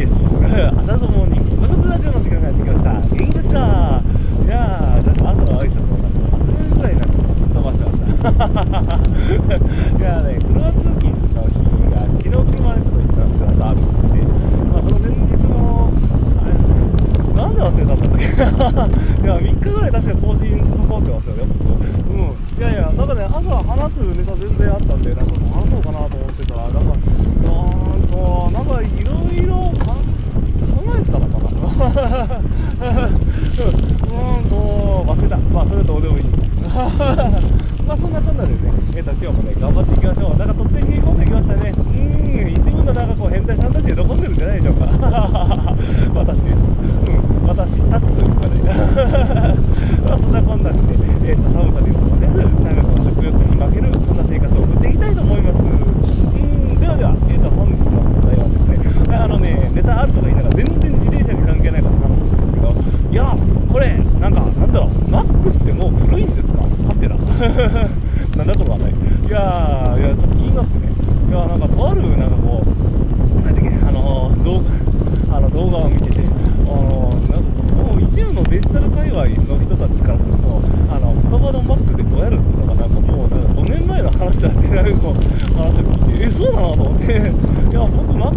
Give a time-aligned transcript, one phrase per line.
[0.00, 2.92] ケス朝とモーニング部活ラジオの時間がやってきました。
[2.94, 4.00] 元気ですか？
[4.44, 8.08] いやーなんか朝の挨拶をなんか忘れるぐらいなんかすっ飛ばしてました。
[10.00, 14.24] いやーね車通勤の日が昨日車でちょっと行ったんですけど朝あるんで
[14.72, 15.20] まあその前日
[15.52, 15.92] の
[16.40, 16.56] あれ
[17.36, 18.24] なんで忘れたんだったっけ？
[19.20, 22.32] いや3日ぐらい確か更新関わってますよね僕うん。
[22.56, 29.12] いやいやなんかね朝話すネタ全然あったんでなんか話そうかなと思ってたらなんかなんとなんかいろ
[29.44, 29.69] いろ
[31.90, 31.94] う
[34.44, 34.48] ん。
[34.48, 34.54] と
[35.06, 36.24] 忘れたまあそれはどうでもいい
[37.86, 38.60] まあそんなこんなでね、
[38.94, 40.36] えー、と今日もね頑張っていきましょう。
[40.36, 41.72] なんか突然冷え込んできましたね。
[41.74, 42.52] うん。
[42.52, 43.70] 一部のなんかこう変態さん。
[43.72, 44.86] たち喜んでるんじゃないでしょうか
[46.14, 48.60] 私ですうん私たちというかね
[50.04, 50.88] まあそんなこんなでね、
[51.24, 55.58] えー、と寒さにも負けずなんかこう食欲に負けるそんな生活を送っていきたいと思います。
[55.58, 56.80] うん。
[56.80, 62.74] ではでは、えー、と本日の問題はですねあのねネタあるとか言いながら全然自転車に関係ないこと話すんですけど
[63.10, 63.36] いや
[63.70, 66.62] これなんかなんだろう Mac ってもう古いんですか？
[66.62, 66.68] は
[67.00, 67.14] てな。
[68.36, 70.88] なんだこの話題いやーいやちょっと気になってね。
[71.28, 83.19] いやなんかとあるなんかこうなんだっけあの動画あの動画を見ててあのなんかもう一部のデジタル界隈の人たちからするとあのスタバのマックでどうやるのかなんかもうなんか5年
[84.40, 85.14] だってなんかこう
[85.54, 87.04] 話を聞いてえそうなのと思って。
[87.12, 87.16] い
[87.72, 88.34] や僕 Mac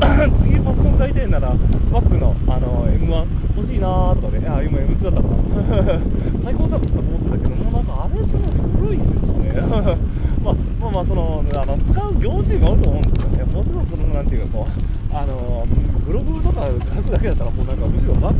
[0.40, 4.48] 次パソコン買いたいなら Mac のあの M1 欲しいなーとかね。
[4.48, 6.00] あ今 M2 だったかな。
[6.44, 8.36] 最高だったと思ってたけどもうなんかあれって
[8.80, 9.52] 古いですよね。
[10.42, 13.44] まあまあまあそのあの使う業種があると思うんですよね。
[13.52, 15.66] もちろんそのなんていうかこうあの
[16.06, 18.36] ブログとか書くだけだったらもうなんかむしろ Mac うん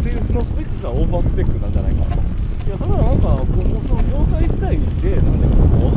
[0.00, 2.16] っていうのスペックスはオーバースペックなんじゃないかな。
[2.16, 2.31] と
[2.64, 5.90] いやただなんかこうもうその業界自体でなんていうかこ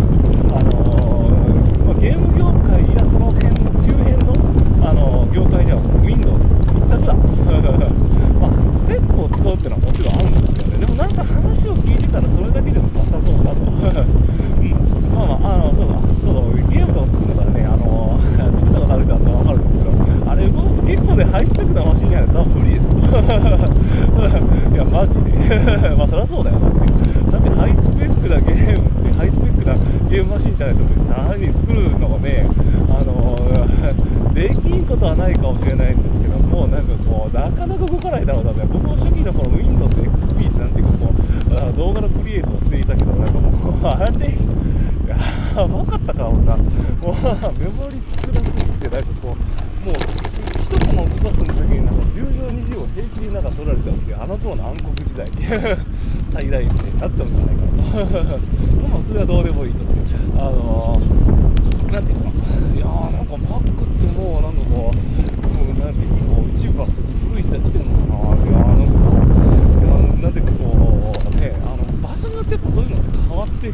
[0.56, 0.76] あの
[1.86, 4.34] まあ、ゲーム業界やその辺の
[4.90, 6.42] あの業界では Windows
[6.74, 13.78] 一択だまあスペックを使うっていうのはもちろんあるんですよねでもなんか話を聞いてたらそれだけでもなさそうだとうん
[15.14, 18.18] まあまああのそうだそうゲームとか作るからねあの
[18.58, 19.94] 作ったことある人だったら分かるんですけど
[20.32, 22.86] あれ動かすと結構ねハイスペックなマシンやると無理です
[24.74, 25.92] いやマジで。
[26.00, 29.76] まあそりゃそうだよだってだってハイスペックなゲームってハイスペックな
[30.10, 32.48] ゲームマシンじゃないとさらに作るのがね
[32.96, 33.36] あの
[34.34, 38.52] できんことはないかもしれないんですけどもなんかこうなかなか動かないだろうな。
[38.54, 44.32] ね僕も初期の頃 Windows XP なんていうかこう動画のクリエイトをしていたけどなんかもうあれ
[45.12, 47.16] やばかったかもうなもう
[47.60, 49.96] メモリ少なすぎてなんかこうもう
[50.64, 52.86] 一コマ動かすの時になんか10秒
[53.26, 55.28] 20を平気でなんか取られちゃうっていうあの頃の暗黒時代
[56.34, 58.02] 最大限になっちゃうんじゃないかな
[58.90, 70.70] まあそれはどうでもいいとしてあのー、なんていうかいやーなんか Mac ってもうなんかこうもうなんていうかこう一部は古い時代来てるのかないやーなんかこういやなんていうかこ
[71.26, 73.74] うねあの場所によってやっぱそういうのって変わって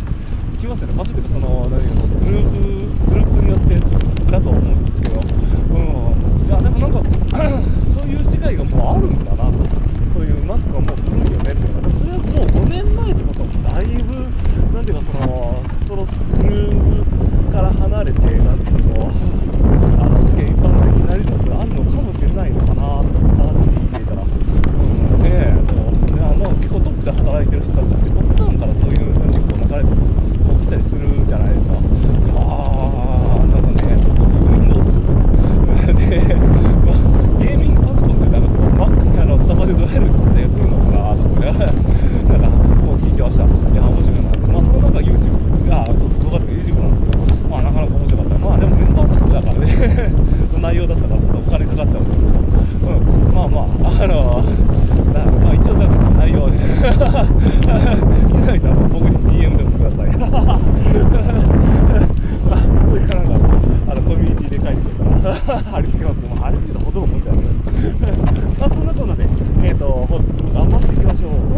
[0.61, 7.01] きますよね場所っていうかその何いうのグループグループによってだと思うんですけどうんいやでもなんか
[8.57, 9.80] そういう世界が
[55.13, 56.63] まあ、まあ、一応だから内容で気
[58.37, 60.59] づいたら僕に DM でもくださいまあ
[62.89, 63.35] これからが
[63.91, 65.03] あのコミュニティで書いてるか
[65.53, 66.19] ら貼り付けます。
[66.27, 67.43] もう貼り付けたほとんどもんじゃない。
[68.59, 71.50] まあそんなこんなでえっ、ー、と本日も頑張っていきましょう。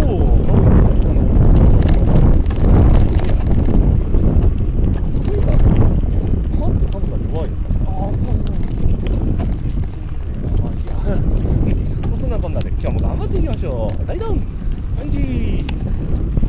[12.84, 14.06] 今日も頑張っていきましょう。
[14.06, 14.42] 大ダウン。
[15.00, 16.43] アンジー